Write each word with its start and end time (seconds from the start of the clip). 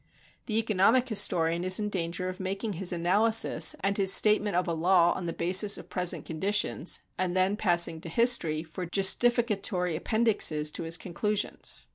The 0.47 0.57
economic 0.57 1.07
historian 1.09 1.63
is 1.63 1.79
in 1.79 1.89
danger 1.89 2.27
of 2.27 2.39
making 2.39 2.73
his 2.73 2.91
analysis 2.91 3.75
and 3.81 3.95
his 3.95 4.11
statement 4.11 4.55
of 4.55 4.67
a 4.67 4.73
law 4.73 5.11
on 5.13 5.27
the 5.27 5.31
basis 5.31 5.77
of 5.77 5.91
present 5.91 6.25
conditions 6.25 7.01
and 7.19 7.37
then 7.37 7.55
passing 7.55 8.01
to 8.01 8.09
history 8.09 8.63
for 8.63 8.87
justificatory 8.87 9.95
appendixes 9.95 10.71
to 10.71 10.81
his 10.81 10.97
conclusions. 10.97 11.85